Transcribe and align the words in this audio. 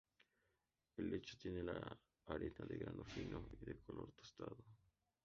El 0.97 1.11
lecho 1.11 1.37
tiene 1.37 1.61
la 1.61 1.95
arena 2.25 2.65
de 2.67 2.75
grano 2.75 3.03
fino 3.03 3.45
y 3.61 3.65
de 3.65 3.77
color 3.77 4.11
tostado. 4.13 4.57